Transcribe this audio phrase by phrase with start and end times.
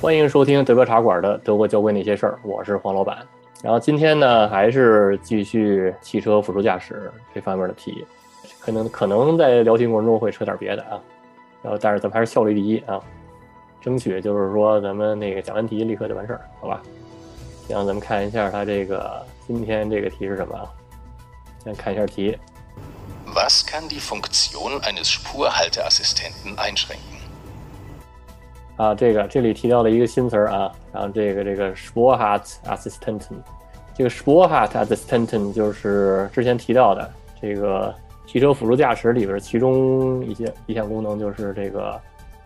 [0.00, 3.26] 欢迎收听德国茶馆的德国交规那些事儿，我是黄老板。
[3.62, 8.04] 然后今天呢，还是继续汽车辅助驾驶这方面的题，
[8.60, 11.00] 可能可能在聊天过程中会扯点别的啊。
[11.62, 13.00] 然后，但是咱们还是效率第一啊，
[13.80, 16.82] 争取就是说咱们那个讲完题立刻就完事儿，好吧？
[17.66, 20.68] 行，咱们看一下它这个今天这个题是什么啊？
[21.64, 22.36] 先看一下题。
[23.34, 27.23] Was kann die Funktion eines Spurhalteassistenten einschränken?
[28.76, 33.22] 啊，这个这里提到了一个新词儿啊，然后这个这个 Spurhalt assistant，
[33.94, 37.94] 这个 Spurhalt assistant 就是之前提到的这个
[38.26, 42.00] 汽车辅助驾驶里边其中一些一项功能，就是这个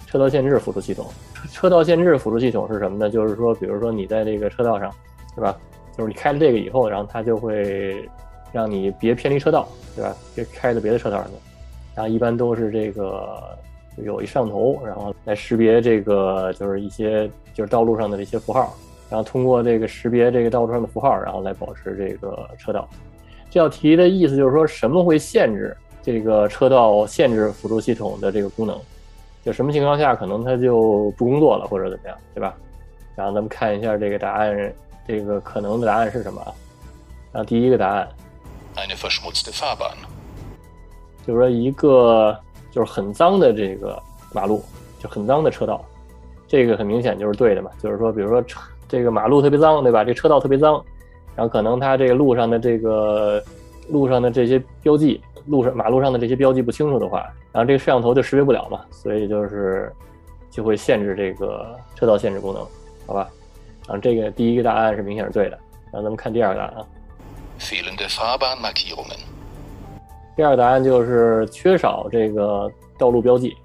[0.07, 1.07] 车道限制辅助系统。
[1.53, 3.09] 车道限制辅助系统是什么呢？
[3.09, 4.93] 就是说，比如说你在这个车道上，
[5.35, 5.57] 对吧？
[5.97, 8.09] 就是你开了这个以后，然后它就会
[8.53, 10.15] 让你别偏离车道，对吧？
[10.35, 11.33] 别开到别的车道上去。
[11.95, 13.57] 然后一般都是这个
[14.05, 18.75] 有一摄像头，然后来识别这个就是一些就是道路上的这些符号，
[19.11, 22.89] 然后通过这个识别这个道路上的符号，然后来保持这个车道。
[23.51, 28.79] 这道题的意思就是说什么会限制这个车道限制辅助系统的这个功能？
[29.45, 32.55] 就什么情况下可能它就不工作了，或者怎么样，对吧？
[33.17, 34.75] 然后咱们看一下这个答案，
[35.07, 36.53] 这个可能的答案是什么啊？
[37.33, 38.09] 然后第一个答案.
[41.27, 42.39] 就是说一个
[42.71, 44.01] 就是很脏的这个
[44.33, 44.63] 马路，
[44.99, 45.85] 就很脏的车道，
[46.47, 47.71] 这个很明显就是对的嘛。
[47.83, 50.05] 就是说，比如说车这个马路特别脏，对吧？
[50.05, 50.83] 这车道特别脏，
[51.35, 53.43] 然后可能它这个路上的这个
[53.89, 57.21] 路上的这些标记，路上马路上的这些标记不清楚的话，
[57.53, 59.93] 然后这个摄像头就识别不了嘛，所以就是
[60.51, 62.67] 就会限制这个车道限制功能，
[63.07, 63.29] 好吧？
[63.87, 65.59] 然后这个第一个答案是明显是对的，
[65.91, 66.87] 然后咱们看第二个答案啊。
[67.59, 69.38] Fehlende Fahrbahnmarkierungen.
[70.39, 73.57] 第二答案就是缺少这个道路标记，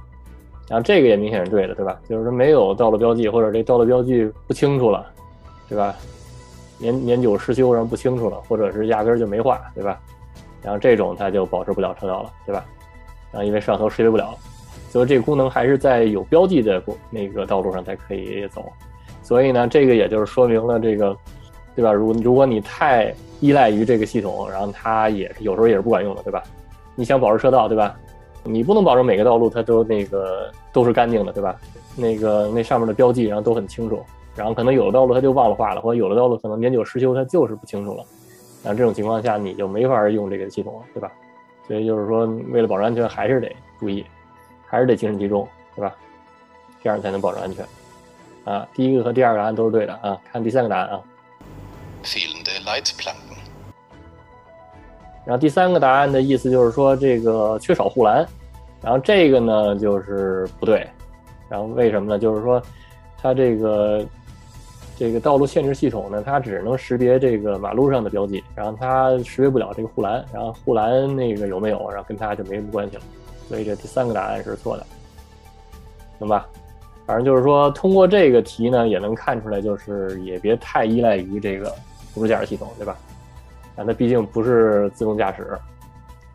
[0.67, 2.01] 然后这个也明显是对的，对吧？
[2.09, 5.05] 就是说没有道路标记，或者这道路标记不清楚了，
[5.69, 5.93] 对吧？
[6.79, 9.99] 年年久失修，然后不清楚了，或者是压根儿就没画，对吧？
[10.63, 12.65] 然后这种它就保持不了车道了，对吧？
[13.31, 14.35] 然后因为摄像头识别不了，
[14.89, 16.81] 所以这个功能还是在有标记的
[17.11, 18.65] 那个道路上才可以走。
[19.21, 21.15] 所以呢，这个也就是说明了这个，
[21.75, 21.93] 对吧？
[21.93, 26.41] 如如果你太依赖于这个系统，然后它也是有时候也是不管用的，对吧？
[26.95, 27.95] 你想保持车道，对吧？
[28.43, 31.55] 你不能保证每个道路它都那个都是干净的，对吧？
[31.95, 34.03] 那个那上面的标记然后都很清楚，
[34.35, 38.03] 然后可能有的道路它就忘了画了，或者有的道路可能年久失修，它就是不清楚了。
[38.63, 41.11] 然后这种情况下你就没法用这个系统了，对吧？
[41.67, 43.49] 所以就是说，为了保证安全，还是得
[43.79, 44.05] 注意，
[44.65, 45.95] 还是得精神集中，对吧？
[46.83, 47.65] 这样才能保证安全。
[48.43, 50.19] 啊，第一个和第二个答案都是对的啊。
[50.29, 50.99] 看第三个答案啊
[52.03, 53.32] ，Fehlende Leitplanken.
[55.25, 58.25] 然后第三个答案的意思就是说这个缺少护栏，
[58.81, 60.87] 然后这个呢就是不对，
[61.49, 62.19] 然后为什么呢？
[62.19, 62.61] 就是说
[63.21, 64.05] 它这个
[64.97, 73.01] 这个道路限制系统呢，它只能识别这个马路上的标记，然后它识别不了这个护栏，然后护栏那个有没有，然后跟它就没什么关系了，
[73.47, 74.85] 所以这第三个答案是错的，
[76.19, 76.47] 行吧？
[77.05, 81.65] 反正就是说，通过这个题呢，也能看出来，就是也别太依赖于这个
[82.13, 82.97] 辅助驾驶系统，对吧？
[83.75, 85.57] 啊，它毕竟不是自动驾驶，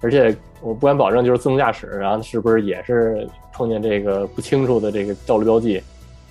[0.00, 5.82] 而且我不敢保证就是自动驾驶，然后是不是也是碰见这个不清楚的这个道路标记，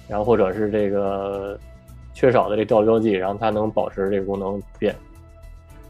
[0.08, 1.58] 然后或者是这个
[2.14, 4.96] 缺少的这道路标记，然后它能保持这个功能不变，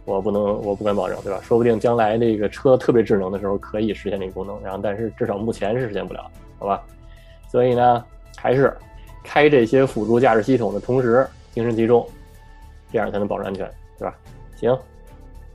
[0.05, 1.39] 我不能，我不敢保证，对吧？
[1.41, 6.29] 说不定将来这个车特别智能的时候可以实现这个功能，然后但是至少目前是实现不了，
[6.59, 6.83] 好吧？
[7.49, 8.05] 所以呢，
[8.35, 8.75] 还是
[9.23, 12.07] 开这些辅助驾驶系统的同时，精神集中，
[12.91, 14.15] 这样才能保证安全，对吧？
[14.55, 14.77] 行。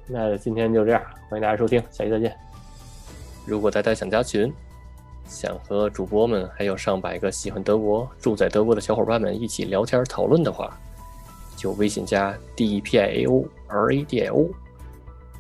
[0.06, 2.36] 那今天就这样，欢迎大家收听，下期再见。
[3.46, 4.52] 如果大家想加群，
[5.26, 10.76] 想和主播们还有上百个喜欢德国、住在德国的小伙伴们一起聊天讨论的话，
[11.56, 14.48] 就微信加 d e p i a o r a d i o，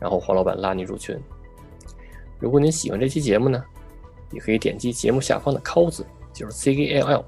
[0.00, 1.18] 然后黄老板拉你入群。
[2.38, 3.62] 如果您喜欢这期节目呢，
[4.30, 7.24] 也可以点击节目下方的 c 字，就是 C K L L，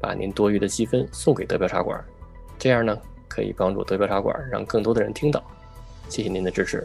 [0.00, 2.02] 把您多余的积分送给德标茶馆，
[2.58, 2.98] 这样呢
[3.28, 5.42] 可以帮助德标茶馆让更多的人听到。
[6.10, 6.84] 谢谢您的支持。